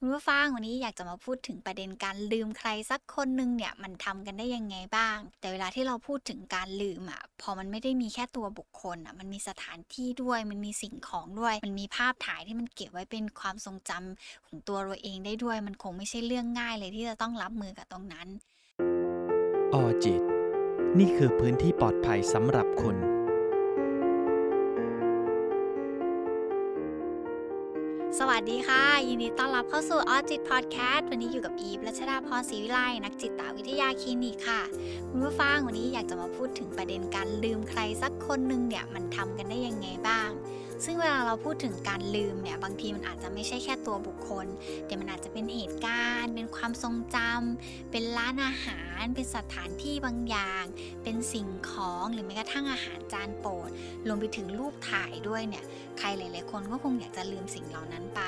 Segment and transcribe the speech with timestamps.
[0.00, 18.28] คุณผู้ฟังวันนี้อยากจะมาพูดถึงประเด็นการลืมใครสักคนหนึ่งเนี่ยมันทำกันได้ยังไงบ้าง แต่เวลาที่เราพูดถึงการลืมอะพอมันไม่ได้มีแค่ตัวบุคคลอะมันมีสถานที่ด้วยมันมีสิ่งของด้วย มันมีภาพถ่ายที่มันเก็บไว้เป็นความทรงจำของตัวเราเองได้ด้วย มันคงไม่ใช่เรื่องง่ายเลยที่จะต้องรับมือกับตรงนั้น
[19.74, 20.22] ออจิต
[20.98, 23.17] นี่คือพื้นที่ปลอดภัยสำหรับคุณ
[28.22, 34.62] สวัสดีค่ะ ยินดีต้อนรับเข้าสู่ออจิตพอดแคสต์วันนี้อยู่กับอีฟรัชดาพรศรีวิไลนักจิตวิทยาคลินิกค่ะ
[35.10, 40.28] คุณผู้ฟังวันนี้อยากจะมาพูดถึงประเด็นการลืมใครสักคนหนึ่งเนี่ยมันทำกันได้ยังไงบ้าง
[40.84, 44.46] ซึ่งเวลาเราพูดถึงการลืมเนี่ยบางทีมันอาจจะไม่ใช่แค่ตัวบุคคล
[44.86, 50.64] แต่มันอาจจะเป็นเหตุการณ์ เป็นความทรงจำเป็นร้านอาหาร เป็นสถานที่บางอย่าง
[51.02, 53.70] เป็นสิ่งของหรือแม้กระทั่งอาหารจานโปรด
[54.06, 55.64] รวมไปถึงรูปถ่ายด้วยเนี่ย
[55.98, 58.20] ใครหลาย ๆ คนก็คงอยากจะลืมสิ่งเหล่านั้นไป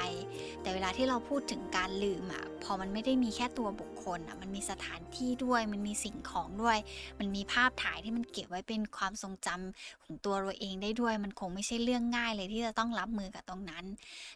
[0.63, 6.79] แต่เวลาที่เราพูดถึงการลืมอะพอมันไม่ได้มีแค่ตัวบุคคลอะมันมีสถานที่ด้วยมันมีสิ่งของด้วย
[7.19, 13.85] มันมีภาพถ่ายที่มันเก็บไว้เป็นความทรงจำของตัวเราเองได้ด้วย มันคงไม่ใช่เรื่องง่ายเลยที่จะต้องรับมือกับตรงนั้น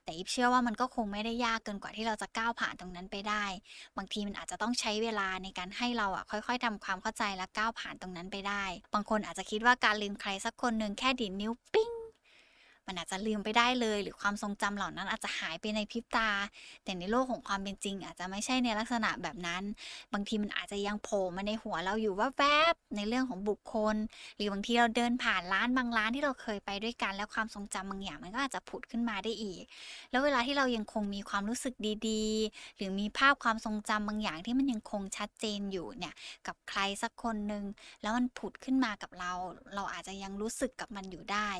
[0.05, 3.45] แต่อิฟเชื่อว่ามันก็คงไม่ได้ยากเกินกว่าที่เราจะก้าวผ่านตรงนั้นไปได้
[3.97, 11.94] บางทีมันอาจจะต้องใช้เวลาในการให้เราอะค่อย ๆทำความเข้าใจและก้าวผ่านตรงนั้นไปได้ บางคนอาจจะคิดว่าการลืมใครสักคนหนึ่งแค่ดิดนิ้วปิ้ง
[12.87, 16.31] มันอาจจะลืมไปได้เลย หรือความทรงจำเหล่านั้นอาจจะหายไปในพริบตา
[16.85, 19.63] แต่ในโลกของความเป็นจริง อาจจะไม่ใช่ในลักษณะแบบนั้น
[20.13, 23.97] บางทีมันอาจจะยังโผล่มาในหัวเราอยู่ว่าแวบในเรื่องของบุคคล
[24.37, 29.63] หรือบางทีเราเดินผ่านร้านบางร้านที่เราเคยไปด้วยกัน แล้วความทรงจำบางอย่างมันก็อาจจะผุดขึ้นมาได้อีก
[30.11, 31.75] แล้วเวลาที่เรายังคงมีความรู้สึก
[32.09, 36.15] ดีๆ หรือมีภาพความทรงจำบางอย่างที่มันยังคงชัดเจนอยู่เนี่ย
[36.47, 37.65] กับใครสักคนหนึ่ง
[38.03, 39.33] แล้วมันผุดขึ้นมากับเรา
[39.75, 41.51] เราอาจจะยังรู้สึกกับมันอยู่ได้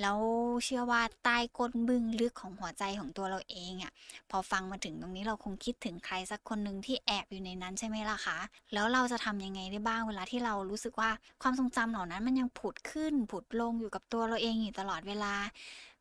[0.00, 0.18] แล้ว
[0.64, 3.92] เชื่อว่าใต้ก้นบึ้งลึกของหัวใจของตัวเราเองอะ่ะ
[4.30, 8.38] พอฟังมาถึงตรงนี้เราคงคิดถึงใครสักคนหนึ่งที่แอบอยู่ในนั้นใช่ไหมล่ะคะ
[8.72, 11.10] แล้วเราจะทำยังไงได้บ้างเวลาที่เรารู้สึกว่า
[11.42, 15.34] ความทรงจำเหล่านั้นมันยังผุดขึ้นผุดลงอยู่กับตัวเราเองอยู่ตลอดเวลา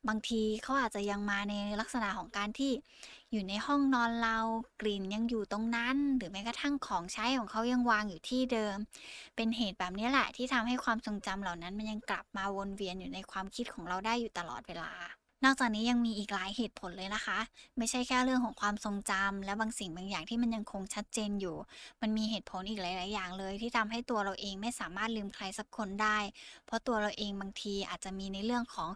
[0.07, 2.71] บางทีเขาอาจจะยังมาในลักษณะของการที่
[3.31, 4.37] อยู่ในห้องนอนเรา
[4.81, 8.77] กลิ่นยังอยู่ตรงนั้น หรือแม้กระทั่งของใช้ของเขายังวางอยู่ที่เดิม
[9.35, 14.91] เป็นเหตุแบบนี้แหละที่ทำให้ความทรงจำเหล่านั้นมันยังกลับมาวนเวียนอยู่ในความคิดของเราได้อยู่ตลอดเวลา
[15.45, 17.39] นอกจากนี้ยังมีอีกหลายเหตุผลเลยนะคะ
[17.77, 21.57] ไม่ใช่แค่เรื่องของความทรงจำและบางสิ่งบางอย่างที่มันยังคงชัดเจนอยู่
[22.01, 26.17] มันมีเหตุผลอีกหลาย ๆ อย่างเลย ที่ทำให้ตัวเราเองไม่สามารถลืมใครสักคนได้
[26.65, 28.89] เพราะตัวเราเองบางทีอาจจะมีในเรื่องของ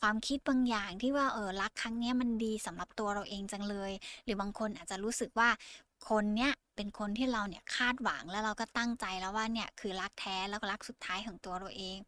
[0.00, 3.92] ความคิดบางอย่างที่ว่าเออรักครั้งนี้มันดีสำหรับตัวเราเองจังเลย
[4.24, 5.48] หรือบางคนอาจจะรู้สึกว่า
[6.08, 11.98] คนเนี้ยเป็นคนที่เราเนี่ยคาดหวังแล้วเราก็ตั้งใจแล้วว่าเนี่ยคือรักแท้แล้วก็รักสุดท้ายของตัวเราเอง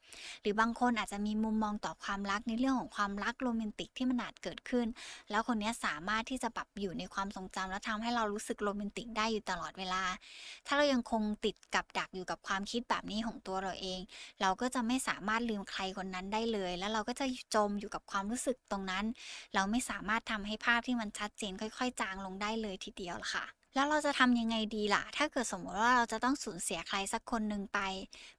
[0.42, 4.86] หรือบางคนอาจจะมีมุมมองต่อความรักในเรื่องของความรักโรแมนติกที่มันอาจเกิดขึ้น
[5.30, 10.02] แล้วคนนี้สามารถที่จะปรับอยู่ในความทรงจำแล้วทำให้เรารู้สึกโรแมนติกได้อยู่ตลอดเวลา
[10.66, 14.00] ถ้าเรายังคงติดกับดักอยู่กับความคิดแบบนี้ของตัวเราเอง
[14.40, 19.04] เราก็จะไม่สามารถลืมใครคนนั้นได้เลย แล้วเราก็จะจมอยู่กับความรู้สึกตรงนั้น
[19.54, 27.80] เราไม่สามารถทำให้ภาพที่มันชัดเจนค่อย ๆ จางลงได้เลยทีเดียวละค่ะ แล้วเราจะทำยังไงดีล่ะ ถ้าเกิดสมมติว่าเราจะต้องสูญเสียใครสักคนหนึ่งไป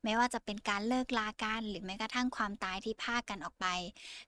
[0.04, 3.68] ไม่ว่าจะเป็นการเลิกลากันหรือแม้กระทั่งความตายที่พากันออกไป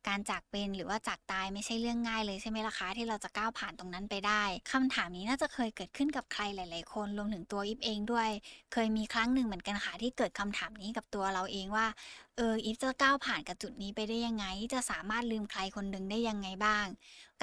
[0.08, 8.30] การจากเป็นหรือว่าจากตายไม่ใช่เรื่องง่ายเลยใช่ไหมล่ะคะ ที่เราจะก้าวผ่านตรงนั้นไปได้คำถามนี้น่าจะเคยเกิดขึ้นกับใครหลาย ๆ คนรวมถึงตัวอิฟเองด้วย
[8.74, 11.88] เคยมีครั้งหนึ่งเหมือนกันค่ะที่เกิดคำถามนี้กับตัวเราเองว่า
[12.38, 16.86] เอออีฟจะก้าวผ่านกับจุดนี้ไปได้ยังไง จะสามารถลืมใครคนหนึ่งได้ยังไงบ้าง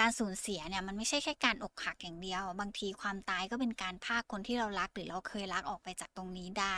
[0.01, 6.77] การสูญเสียเนี่ยมันไม่ใช่แค่การอกหักอย่างเดียว บางทีความตายก็เป็นการพากคนที่เรารักหรือเราเคยรักออกไปจากตรงนี้ได้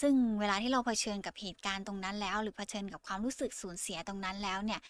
[0.00, 4.80] ซึ่งเวลาที่เราเผชิญกับเหตุการณ์ตรงนั้นแล้ว หรือเผชิญกับความรู้สึกสูญเสียตรงนั้นแล้วเนี่ย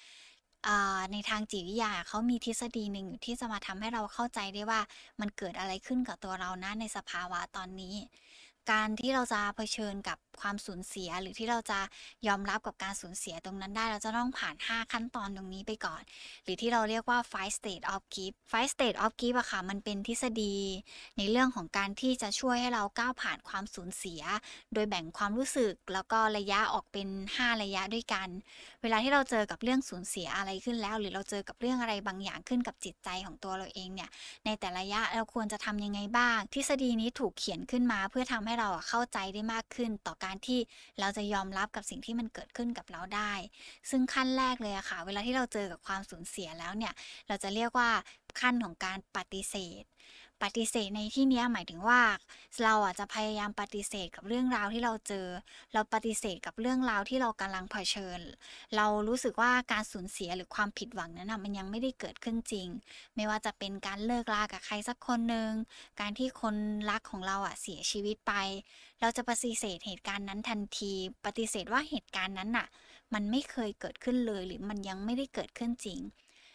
[1.12, 4.80] ในทางจิตวิทยาเขามีทฤษฎีหนึ่งอยู่ที่จะมาทำให้เราเข้าใจได้ว่า
[5.20, 7.94] มันเกิดอะไรขึ้นกับตัวเรานะในสภาวะตอนนี้
[8.70, 11.80] การที่เราจะเผชิญกับความสูญเสีย หรือที่เราจะ
[12.26, 16.02] ยอมรับกับการสูญเสียตรงนั้นได้ เราจะต้องผ่าน 5 ขั้นตอนตรงนี้ไปก่อน
[16.44, 20.56] หรือที่เราเรียกว่า five state of grief five state of grief อะค่ะ มันเป็นทฤษฎี
[21.18, 24.22] ในเรื่องของการที่จะช่วยให้เราก้าวผ่านความสูญเสีย
[24.74, 28.28] โดยแบ่งความรู้สึกแล้วก็ระยะออกเป็น 5 ระยะด้วยกัน
[28.82, 34.10] เวลาที่เราเจอกับเรื่องสูญเสียอะไรขึ้นแล้ว หรือเราเจอกับเรื่องอะไรบางอย่างขึ้นกับจิตใจของตัวเราเองเนี่ย
[34.44, 40.60] ในแต่ละระยะเราควรจะทำยังไงบ้าง ทฤษฎีนี้ถูกเขียนขึ้นมาเพื่อทำให้ให้เราเข้าใจได้มากขึ้น ต่อการที่
[41.00, 43.32] เราจะยอมรับกับสิ่งที่มันเกิดขึ้นกับเราได้
[43.90, 46.92] ซึ่งขั้นแรกเลยอะค่ะ เวลาที่เราเจอกับความสูญเสียแล้วเนี่ย
[47.28, 47.90] เราจะเรียกว่า
[48.40, 49.84] ขั้นของการปฏิเสธ
[50.42, 52.00] ปฏิเสธในที่นี้หมายถึงว่า
[52.62, 55.26] เราอะจะพยายามปฏิเสธกับเรื่องราวที่เราเจอ
[55.72, 58.20] เราปฏิเสธกับเรื่องราวที่เรากำลังเผชิญ
[58.76, 62.68] เรารู้สึกว่าการสูญเสียหรือความผิดหวังนั้นนะมันยังไม่ได้เกิดขึ้นจริง
[63.16, 65.50] ไม่ว่าจะเป็นการเลิกลากับใครสักคนหนึ่ง
[66.00, 66.56] การที่คน
[66.90, 68.32] รักของเราอะเสียชีวิตไป
[69.00, 70.92] เราจะปฏิเสธเหตุการณ์นั้นทันที
[71.24, 72.66] ปฏิเสธว่าเหตุการณ์นั้นน่ะ
[73.14, 76.00] มันไม่เคยเกิดขึ้นเลยหรือมันยังไม่ได้เกิดขึ้นจริง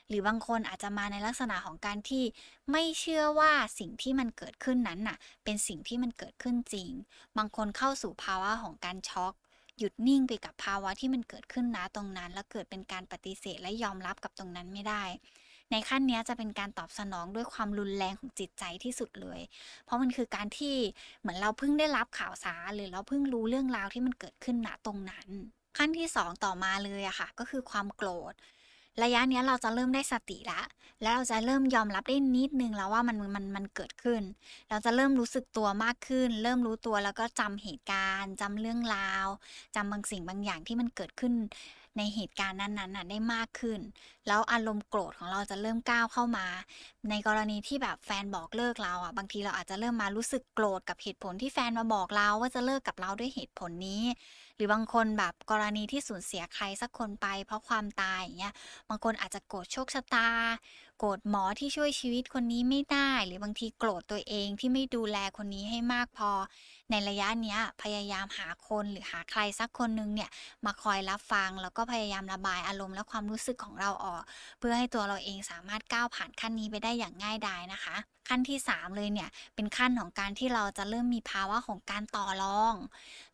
[0.07, 2.23] หรือบางคนอาจจะมาในลักษณะของการที่
[2.71, 6.89] ไม่เชื่อว่าสิ่งที่มันเกิดขึ้นนั้นน่ะ เป็นสิ่งที่มันเกิดขึ้นจริง
[7.37, 9.33] บางคนเข้าสู่ภาวะของการช็อก
[9.77, 15.03] หยุดนิ่งไปกับภาวะที่มันเกิดขึ้นนะตรงนั้น แล้วเกิดเป็นการปฏิเสธและยอมรับกับตรงนั้นไม่ได้
[15.71, 19.39] ในขั้นนี้จะเป็นการตอบสนองด้วยความรุนแรงของจิตใจที่สุดเลย
[19.85, 20.75] เพราะมันคือการที่
[21.19, 25.27] เหมือนเราเพิ่งได้รับข่าวสารหรือเราเพิ่งรู้เรื่องราวที่มันเกิดขึ้นณตรงนั้น
[25.77, 28.33] ขั้นที่สองต่อมาเลยอะค่ะ ก็คือความโกรธ
[29.03, 30.61] ระยะเนี้ยเราจะเริ่มได้สติละ
[31.03, 34.21] แล้วเราจะเริ่มยอมรับได้นิดนึงแล้วว่ามันมันมันเกิดขึ้น
[34.69, 39.27] เราจะเริ่มรู้สึกตัวมากขึ้น เริ่มรู้ตัวแล้วก็จำเหตุการณ์จำเรื่องราว
[39.75, 41.33] จำบางสิ่งบางอย่างที่มันเกิดขึ้น
[41.97, 43.79] ในเหตุการณ์นั้นๆน่ะได้มากขึ้น
[44.27, 46.45] แล้วอารมณ์โกรธของเราจะเริ่มก้าวเข้ามา
[47.09, 54.03] ในกรณีที่แบบแฟนบอกเลิกเราอะ บางทีเราอาจจะเริ่มมารู้สึกโกรธกับเหตุผลที่แฟนมาบอกเราว่าจะเลิกกับเราด้วยเหตุผลนี้
[54.57, 58.53] หรือบางคนแบบกรณีที่สูญเสียใครสักคนไป เพราะความตายอย่างเงี้ย
[58.89, 60.27] บางคนอาจจะโกรธโชคชะตา
[60.97, 66.31] โกรธหมอที่ช่วยชีวิตคนนี้ไม่ได้ หรือบางทีโกรธตัวเองที่ไม่ดูแลคนนี้ให้มากพอ
[66.91, 70.29] ในระยะเนี้ยพยายามหาคนหรือหาใครสักคนนึงเนี่ย
[70.65, 74.23] มาคอยรับฟัง แล้วก็พยายามระบายอารมณ์และความรู้สึกของเราออก
[74.59, 77.95] เพื่อให้ตัวเราเองสามารถก้าวผ่านขั้นนี้ไปได้อย่างง่ายดายนะคะ
[78.29, 82.75] ขั้นที่ 3 เลยเนี่ยเป็นขั้นของการที่เราจะเริ่มมีภาวะของการต่อรอง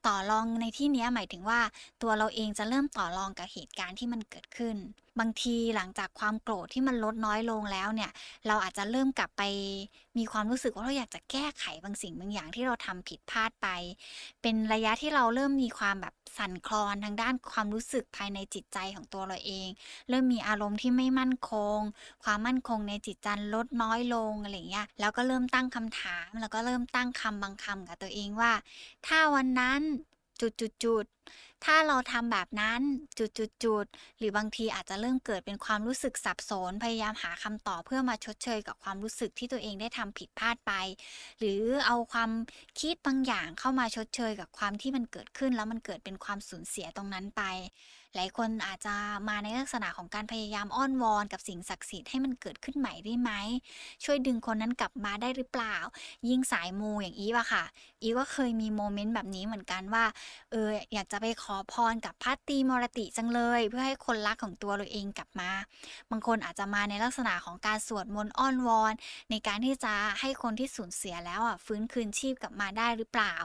[0.08, 1.62] ต่อรองในที่นี้หมายถึงว่า
[2.02, 4.78] ตัวเราเองจะเริ่มต่อรองกับเหตุการณ์ที่มันเกิดขึ้น
[5.20, 8.12] บางทีหลังจากความโกรธที่มันลดน้อยลงแล้วเนี่ย
[8.48, 9.44] เราอาจจะเริ่มกลับไป
[10.18, 13.68] มีความรู้สึกว่าเราอยากจะแก้ไขบางสิ่งบางอย่างที่เราทำผิดพลาดไป
[14.42, 19.68] เป็นระยะที่เราเริ่มมีความแบบสั่นคลอนทางด้านความรู้สึกภายในจิตใจของตัวเราเอง
[20.10, 21.80] เริ่มมีอารมณ์ที่ไม่มั่นคง
[22.24, 28.52] ความมั่นคงในจิตใจลดน้อยลงอะไรอย่างเงี้ยแล้วก็เริ่มตั้งคำถาม แล้วก็เริ่มตั้งคำบางคำกับตัวเองว่า
[29.08, 29.82] ถ้าวันนั้น
[30.42, 31.06] จุดจุดจุด
[31.66, 32.82] ถ้าเราทำแบบนั้น
[33.18, 40.74] จุดๆหรือบางทีอาจจะเริ่มเกิดเป็นความรู้สึกสับสน พยายามหาคำตอบเพื่อมาชดเชยกับความรู้สึกที่ตัวเองได้ทำผิดพลาดไป
[41.40, 42.32] หรือเอาความ
[42.80, 47.44] คิดบางอย่างเข้ามาชดเชยกับความที่มันเกิดขึ้น แล้วมันเกิดเป็นความสูญเสียตรงนั้นไป
[48.16, 48.96] หลายคนอาจจะ
[49.30, 53.32] มาในลักษณะของการพยายามอ้อนวอนกับสิ่งศักดิ์สิทธิ์ให้มันเกิดขึ้นใหม่ได้ไหม
[54.04, 55.76] ช่วยดึงคนนั้นกลับมาได้หรือเปล่า
[56.30, 57.64] ยิ่งสายมูอย่างอีฟอะค่ะ
[58.02, 60.06] อีฟก็เคยมีโมเมนต์แบบนี้เหมือนกันว่า
[60.52, 65.52] เอออยากจะไปขอพรกับพัตตีมรติจังเลย เพื่อให้คนรักของตัวเราเองกลับมา
[66.12, 68.94] บางคนอาจจะมาในลักษณะของการสวดมนต์อ้อนวอน
[69.30, 73.36] ในการที่จะให้คนที่สูญเสียแล้วอะฟื้นคืนชีพกลับมาได้หรือเปล่า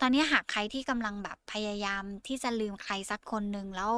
[0.00, 3.92] ตอนนี้หากใครที่กำลังแบบพยายามที่จะลืมใครสักคนหนึ่งแล้ว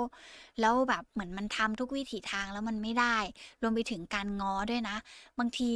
[0.61, 3.17] แล้วแบบเหมือนมันทำทุกวิถีทางแล้วมันไม่ได้
[3.63, 4.97] รวมไปถึงการง้อด้วยนะ
[5.39, 5.73] บางที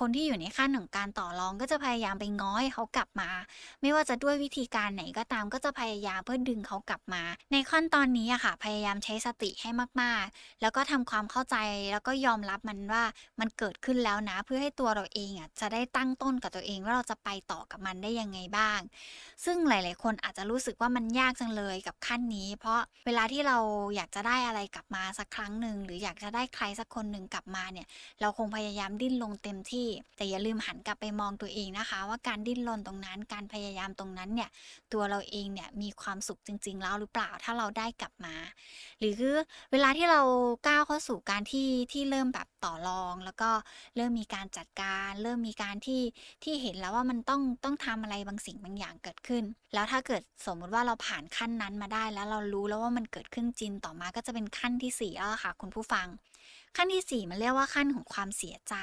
[0.00, 3.30] คนที่อยู่ในขั้นของการต่อรองก็จะพยายามไปง้อให้เขากลับมา
[3.80, 7.22] ไม่ว่าจะด้วยวิธีการไหนก็ตามก็จะพยายามเพื่อดึงเขากลับมา
[7.52, 9.70] ในขั้นตอนนี้อะค่ะ พยายามใช้สติให้
[10.02, 11.56] มากๆ แล้วก็ทำความเข้าใจ
[11.92, 13.04] แล้วก็ยอมรับมันว่า
[13.40, 18.80] มันเกิดขึ้นแล้วนะ เพื่อให้ตัวเราเองอะจะได้ตั้งต้นกับตัวเองว่าเราจะไปต่อกับมันได้ยังไงบ้าง
[19.44, 23.58] ซึ่งหลาย ๆ คนอาจจะรู้สึกว่ามันยากจังเลยกับขั้นนี้ เพราะเวลาที่เรา
[23.96, 27.86] อยากจะได้อะไรกลับมาสักครั้งหนึ่งหรืออยากจะได้ใครสักคนหนึ่งกลับมาเนี่ย
[28.20, 34.50] เราคงพยายามดิ้นรนเต็มที่ แต่อย่าลืมหันกลับไปมองตัวเองนะคะ ว่าการดิ้นรนตรงนั้น การพยายามตรงนั้นเนี่ย
[34.92, 38.34] ตัวเราเองเนี่ยมีความสุขจริง ๆ แล้วหรือเปล่าถ้าเราได้กลับมา
[38.98, 39.36] หรือคือ
[39.72, 40.20] เวลาที่เรา
[40.68, 43.50] ก้าวเข้าสู่การที่ที่เริ่มแบบ ต่อรอง แล้วก็
[43.96, 46.02] เริ่มมีการจัดการ เริ่มมีการที่
[46.44, 49.44] ที่เห็นแล้วว่ามันต้องต้องทำอะไรบางสิ่งบางอย่างเกิดขึ้น
[49.74, 56.06] แล้วถ้าเกิดสมมุติว่าเราผ่านขั้นนั้นมาได้แล้วเรารู้แล้วว่ามันเกิดขึ้นจริงต่อมาก็จะเป็นขั้นที่สี่แล้วล่ะค่ะคุณผู้ฟัง
[56.76, 58.74] ขั้นที่สี่มันเรียกว่าขั้นของความเสียใจ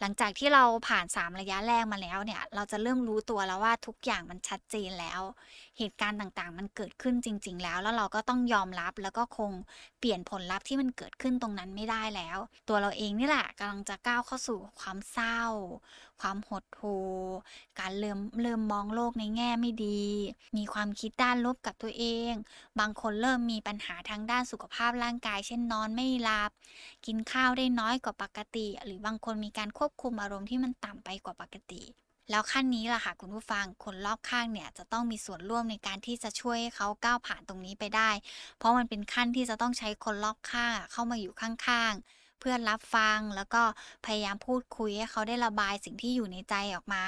[0.00, 5.20] หลังจากที่เราผ่าน 3 ระยะแรกมาแล้วเนี่ย เราจะเริ่มรู้ตัวแล้วว่าทุกอย่างมันชัดเจนแล้ว
[5.78, 9.52] เหตุการณ์ต่างๆ มันเกิดขึ้นจริง ๆ แล้ว แล้วเราก็ต้องยอมรับแล้วก็คง
[9.98, 12.38] เปลี่ยนผลลัพธ์ที่มันเกิดขึ้นตรงนั้นไม่ได้แล้ว
[12.68, 15.40] ตัวเราเองนี่แหละกำลังจะก้าวเข้าสู่ความเศร้า
[16.20, 17.08] ความหดหู่
[17.80, 20.02] การเริ่มเริ่มมองโลกในแง่ไม่ดี
[20.56, 22.32] มีความคิดด้านลบกับตัวเอง
[22.78, 26.50] บางคนเริ่มมีปัญหาทางด้านสุขภาพร่างกาย เช่นนอนไม่หลับ
[27.06, 31.82] กินข้าวได้น้อยกว่าปกติ หรือบางคนมีการควบคุมอารมณ์ที่มันต่ำไปกว่าปกติ
[32.30, 38.10] แล้วขั้นนี้ล่ะค่ะคุณผู้ฟังคนรอบข้างเนี่ยจะต้องมีส่วนร่วมในการที่จะช่วยให้เขาก้าวผ่านตรงนี้ไปได้
[38.58, 43.62] เพราะมันเป็นขั้นที่จะต้องใช้คนรอบข้างเข้ามาอยู่ข้างๆ เพื่อนรับฟัง แล้วก็
[44.06, 47.02] พยายามพูดคุยให้เขาได้ระบายสิ่งที่อยู่ในใจออกมา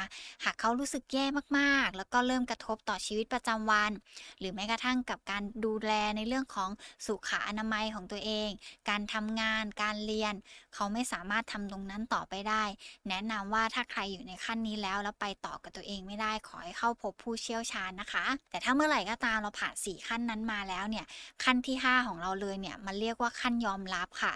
[0.45, 1.25] หากเขารู้สึกแย่
[1.59, 3.91] มากๆ แล้วก็เริ่มกระทบต่อชีวิตประจำวัน
[4.39, 6.71] หรือแม้กระทั่งกับการดูแลในเรื่องของ
[7.07, 8.51] สุขอนามัยของตัวเอง
[8.89, 10.35] การทำงาน การเรียน
[10.75, 12.65] เขาไม่สามารถทำตรงนั้นต่อไปได้
[13.09, 21.07] แนะนำว่าถ้าใครอยู่ในขั้นนี้แล้วแล้วไปต่อกับตัวเองไม่ได้ขอให้เข้าพบผู้เชี่ยวชาญนะคะ แต่ถ้าเมื่อไหร่ก็ตามเราผ่านสี่ขั้นนั้นมาแล้วเนี่ย
[21.45, 24.33] ขั้นที่ 5 ของเราเลยเนี่ยมันเรียกว่าขั้นยอมรับค่ะ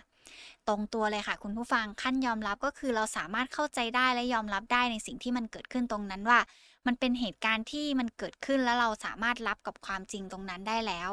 [0.69, 6.39] ตรงตัวเลยค่ะคุณผู้ฟังขั้นยอมรับก็คือเราสามารถเข้าใจได้และยอมรับได้ในสิ่งที่มันเกิดขึ้นตรงนั้นว่า
[6.87, 11.11] มันเป็นเหตุการณ์ที่มันเกิดขึ้นแล้วเราสามารถรับกับความจริงตรงนั้นได้แล้ว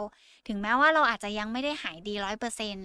[0.47, 2.75] ถึงแม้ว่าเราอาจจะยังไม่ได้หายดีร้อยเปอร์เซ็น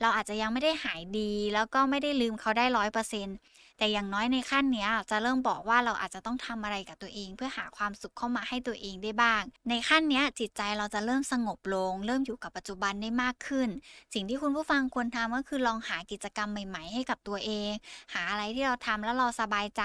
[0.00, 3.36] เราอาจจะยังไม่ได้หายดี แล้วก็ไม่ได้ลืมเขาได้ร้อยเปอร์เซ็นต์
[3.78, 13.68] แต่อย่างน้อยในขั้นเนี้ยจะเริ่มบอกว่าเราอาจจะต้องทำอะไรกับตัวเอง เพื่อหาความสุขเข้ามาให้ตัวเองได้บ้าง ในขั้นเนี้ยจิตใจเราจะเริ่มสงบลง เริ่มอยู่กับปัจจุบันได้มากขึ้น
[14.14, 17.70] สิ่งที่คุณผู้ฟังควรทำก็คือลองหากิจกรรมใหม่ ๆ ให้กับตัวเอง
[18.14, 19.82] หาอะไรที่เราทำแล้วเราสบายใจ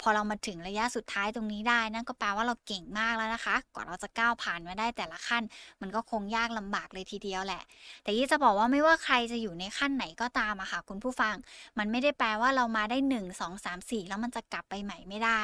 [0.00, 5.42] พอเรามาถึงระยะสุดท้ายตรงนี้ได้ นั่นก็แปลว่าเราเก่งมากแล้วนะคะ กว่าเราจะก้าวผ่านมาได้แต่ละขั้น
[5.80, 7.62] มันก็คงยากลำบากเลยทีเดียวแหละ
[8.02, 11.34] แต่ยี่จะบอกว่าไม่ว่าใครจะอยู่ในขั้นไหนก็ตามอะค่ะคุณผู้ฟัง
[11.78, 15.42] มันไม่ได้แปลว่าเรามาได้1 2 3 4 แล้วมันจะกลับไปใหม่ไม่ได้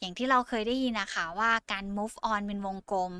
[0.00, 3.12] อย่างที่เราเคยได้ยินนะคะว่าการ move on เป็นวงกลม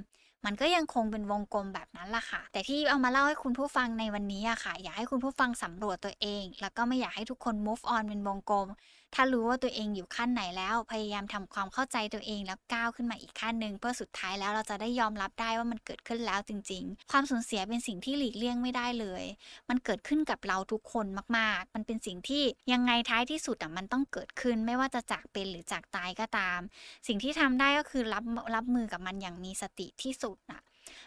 [0.45, 8.69] มันก็ยังคงเป็นวงกลมแบบนั้นล่ะค่ะ แต่ที่เอามาเล่าให้คุณผู้ฟังในวันนี้อะค่ะ อยากให้คุณผู้ฟังสำรวจตัวเอง แล้วก็ไม่อยากให้ทุกคน move on เป็นวงกลม
[9.15, 19.25] ถ้ารู้ว่าตัวเองอยู่ขั้นไหนแล้ว พยายามทำความเข้าใจตัวเองแล้วก้าวขึ้นมาอีกขั้นหนึ่งเพื่อสุดท้ายแล้วเราจะได้ยอมรับได้ว่ามันเกิดขึ้นแล้วจริง ๆ ความสูญเสียเป็นสิ่งที่หลีกเลี่ยงไม่ได้เลย
[19.69, 21.07] มันเกิดขึ้นกับเราทุกคน
[21.37, 22.43] มาก ๆ มันเป็นสิ่งที่
[22.73, 26.61] ยังไงท้ายที่สุดอะมันต้องเกิดขึ้นไม่ว่าจะจากเป็นหรือจากตายก็ตาม
[27.07, 30.63] สิ่งที่ทำได้ก็คือรับรับมือกับมันอย่างมีสติที่สุดน่ะ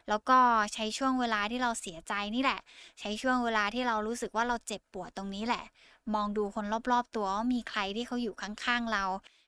[0.10, 0.38] แล้วก็
[0.74, 2.60] ใช้ช่วงเวลาที่เราเสียใจนี่แหละ
[3.00, 5.66] ใช้ช่วงเวลาที่เรารู้สึกว่าเราเจ็บปวดตรงนี้แหละ
[6.14, 9.06] มองดูคนรอบๆ ตัวว่ามีใครที่เขาอยู่ข้างๆเรา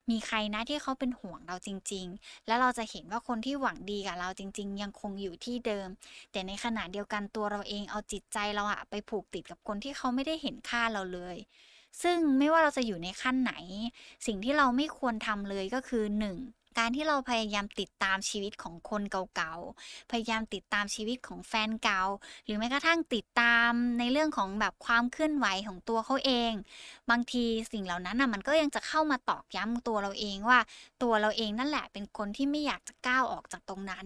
[0.10, 5.88] มีใครนะที่เขาเป็นห่วงเราจริง ๆ แล้วเราจะเห็นว่าคนที่หวังดีกับเราจริง ๆ ยังคงอยู่ที่เดิม
[6.32, 11.38] แต่ในขณะเดียวกันตัวเราเองเอาจิตใจเราอะไปผูกติดกับคนที่เขาไม่ได้เห็นค่าเราเลย
[12.02, 13.54] ซึ่งไม่ว่าเราจะอยู่ในขั้นไหน
[14.26, 16.38] สิ่งที่เราไม่ควรทำเลยก็คือ 1.
[16.78, 19.02] การที่เราพยายามติดตามชีวิตของคน
[19.36, 22.04] เก่าๆ พยายามติดตามชีวิตของแฟนเก่า
[22.46, 26.52] หรือแม้กระทั่งติดตามในเรื่องของแบบความเคลื่อนไหวของตัวเขาเอง
[27.10, 30.60] บางทีสิ่งเหล่านั้นน่ะมันก็ยังจะเข้ามาตอกย้ำตัวเราเองว่า
[31.04, 34.06] ตัวเราเองนั่นแหละเป็นคนที่ไม่อยากจะก้าวออกจากตรงนั้น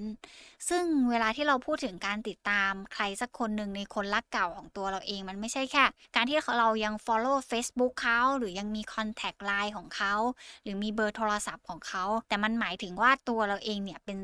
[0.69, 5.83] ซึ่งเวลาที่เราพูดถึงการติดตามใครสักคนหนึ่งในคนรักเก่าของตัวเราเองมันไม่ใช่แค่
[6.15, 10.13] การที่เรายัง follow Facebook เขาหรือยังมี contact line ของเขา
[10.63, 14.19] หรือมีเบอร์โทรศัพท์ของเขาแต่มันหมายถึงว่าตัวเราเองเนี่ยเป็น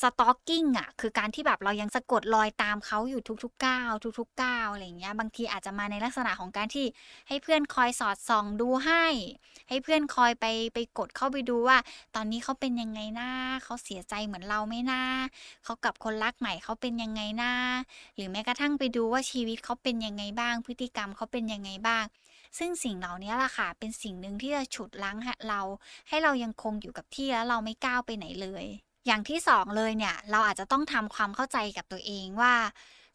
[0.00, 6.86] stalking อะคือการที่แบบเรายังสะกดรอยตามเขาอยู่ทุกๆก้าวทุกๆก้าวอะไรอย่างเงี้ยบางทีอาจจะมาในลักษณะของการที่
[7.28, 9.04] ให้เพื่อนคอยสอดส่องดูให้
[9.68, 11.78] ให้เพื่อนคอยไปไปกดเข้าไปดูว่า
[12.14, 13.30] ตอนนี้เขาเป็นยังไงนะ
[13.64, 15.02] เขาเสียใจเหมือนเราไหมนะ
[15.64, 17.52] เขากับคนรักใหม่เขาเป็นยังไงนะ
[18.14, 22.04] หรือแม้กระทั่งไปดูว่าชีวิตเขาเป็นยังไงบ้าง พฤติกรรมเขาเป็นยังไงบ้าง
[22.58, 25.18] ซึ่งสิ่งเหล่านี้ล่ะค่ะ เป็นสิ่งหนึ่งที่จะฉุดลั้ง
[25.48, 25.60] เรา
[26.08, 28.64] ให้เรายังคงอยู่กับที่แล้วเราไม่ก้าวไปไหนเลย
[29.06, 32.54] อย่างที่สองเลยเนี่ย เราอาจจะต้องทำความเข้าใจกับตัวเองว่า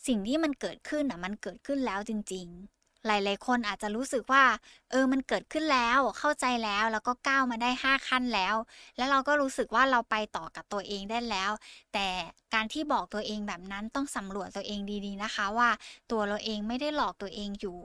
[0.08, 4.44] สิ่งที่มันเกิดขึ้นอะมันเกิดขึ้นแล้วจริง ๆ หลาย ๆ คนอาจจะรู้สึกว่า
[4.92, 8.56] เออมันเกิดขึ้นแล้วเข้าใจแล้วแล้วก็ก้าวมาได้ 5 ขั้นแล้ว
[8.98, 11.52] แล้วเราก็รู้สึกว่าเราไปต่อกับตัวเองได้แล้ว
[11.94, 12.08] แต่
[12.54, 15.70] การที่บอกตัวเองแบบนั้นต้องสำรวจตัวเองดีๆนะคะ ว่า
[16.12, 17.80] ตัวเราเองไม่ได้หลอกตัวเองอยู่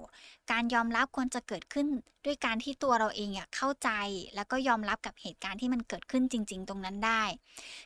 [0.50, 1.86] การยอมรับควรจะเกิดขึ้น
[2.24, 3.90] ด้วยการที่ตัวเราเองอะเข้าใจ
[4.34, 7.22] แล้วก็ยอมรับกับเหตุการณ์ที่มันเกิดขึ้นจริง ๆ ตรงนั้นได้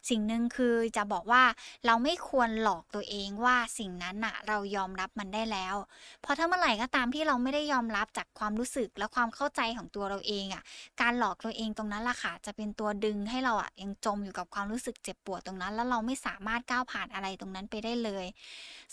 [0.08, 1.42] สิ่งหนึ่งคือจะบอกว่า
[1.86, 5.76] เราไม่ควรหลอกตัวเองว่าสิ่งนั้นอะเรายอมรับมันได้แล้ว
[6.22, 10.62] เพราะถ้าเมื่อไหร่ก็ตามที่เราไม่ได้ยอมรับจากความรู้สึกและความเข้าใจของตัวเราเองอะ
[11.00, 18.26] การหลอกตัวเองตรงนั้นล่ะค่ะ จะเป็นตัวดึงให้เราอะยังจมอยู่กับความรู้สึกเจ็บปวดตรงนั้น แล้วเราไม่สามารถก้าวผ่านอะไรตรงนั้นไปได้เลย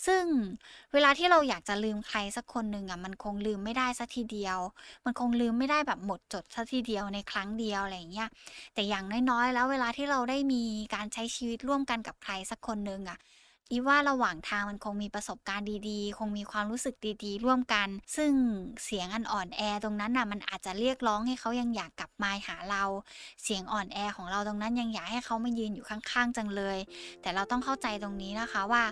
[0.06, 0.24] ซึ่ง
[0.92, 4.58] เวลาที่เราอยากจะลืมใครสักคนหนึ่งอะมันคงลืมไม่ได้สักทีเดียว
[5.04, 8.28] มันคงลืมไม่ได้แบบหมดจดสักทีเดียวในครั้งเดียวอะไรอย่างเงี้ย
[8.74, 10.62] แต่อย่างน้อยๆแล้วเวลาที่เราได้มี
[10.94, 13.18] การใช้ชีวิตร่วมกันกับใครสักคนหนึ่งอะ
[13.70, 16.94] อีว่าระหว่างทางมันคงมีประสบการณ์ดีๆ คงมีความรู้สึก
[17.24, 18.32] ดีๆ ร่วมกัน ซึ่ง
[18.84, 22.84] เสียงอันอ่อนแอตรงนั้นน่ะมันอาจจะเรียกร้องให้เขายังอยากกลับมาหาเรา
[23.42, 26.78] เสียงอ่อนแอของเราตรงนั้นยังอยากให้เขามายืนอยู่ข้างๆจังเลย
[27.22, 28.82] แต่เราต้องเข้าใจตรงนี้นะคะว่า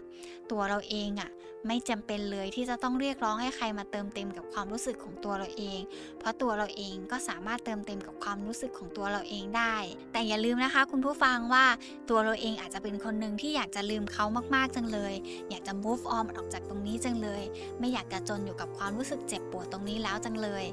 [0.51, 1.31] ตัวเราเองอะ
[1.69, 5.81] ไม่จำเป็นเลยที่จะต้องเรียกร้องให้ใครมาเติมเต็มกับความรู้สึกของตัวเราเอง
[6.19, 9.77] เพราะตัวเราเองก็สามารถเติมเต็มกับความรู้สึกของตัวเราเองได้
[10.13, 11.65] แต่อย่าลืมนะคะ คุณผู้ฟังว่า
[12.11, 15.15] ตัวเราเองอาจจะเป็นคนหนึ่งที่อยากจะลืมเขามากากจังเลย
[15.51, 17.43] อยากจะ move on ออกจากตรงนี้จังเลย
[17.79, 20.65] ไม่อยากจะจนอยู่กับความรู้สึกเจ็บปวดตรงนี้แล้วจังเลย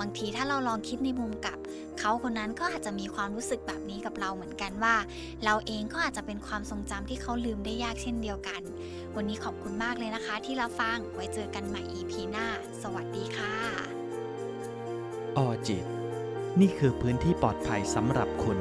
[0.00, 1.58] บางทีถ้าเราลองคิดในมุมกลับ
[1.98, 4.96] เขาคนนั้นก็อาจจะมีความรู้สึกแบบนี้กับเราเหมือนกันว่า
[5.44, 8.62] เราเองก็อาจจะเป็นความทรงจำที่เขาลืมได้ยากเช่นเดียวกัน
[9.16, 12.46] วันนี้ขอบคุณมากเลยนะคะที่รับฟัง ไว้เจอกันใหม่ EP หน้า
[12.82, 13.54] สวัสดีค่ะ
[15.36, 15.84] ออจิต
[16.60, 18.58] นี่คือพื้นที่ปลอดภัยสำหรับคุณ